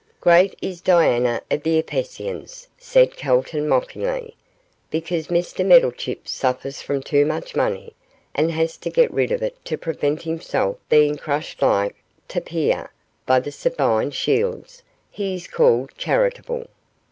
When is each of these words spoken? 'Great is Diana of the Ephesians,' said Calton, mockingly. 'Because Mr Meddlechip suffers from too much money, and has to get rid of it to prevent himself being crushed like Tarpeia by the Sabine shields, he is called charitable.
'Great 0.19 0.57
is 0.63 0.81
Diana 0.81 1.43
of 1.51 1.61
the 1.61 1.77
Ephesians,' 1.77 2.67
said 2.79 3.15
Calton, 3.15 3.69
mockingly. 3.69 4.35
'Because 4.89 5.27
Mr 5.27 5.63
Meddlechip 5.63 6.27
suffers 6.27 6.81
from 6.81 7.03
too 7.03 7.23
much 7.23 7.55
money, 7.55 7.93
and 8.33 8.49
has 8.49 8.77
to 8.77 8.89
get 8.89 9.13
rid 9.13 9.31
of 9.31 9.43
it 9.43 9.63
to 9.65 9.77
prevent 9.77 10.23
himself 10.23 10.77
being 10.89 11.17
crushed 11.17 11.61
like 11.61 11.93
Tarpeia 12.27 12.89
by 13.27 13.39
the 13.39 13.51
Sabine 13.51 14.09
shields, 14.09 14.81
he 15.11 15.35
is 15.35 15.47
called 15.47 15.91
charitable. 15.99 16.65